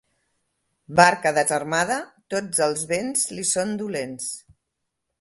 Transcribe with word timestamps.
Barca 0.99 1.33
desarmada, 1.39 1.99
tots 2.35 2.65
els 2.69 2.85
vents 2.95 3.31
li 3.37 3.49
són 3.55 3.79
dolents. 3.83 4.31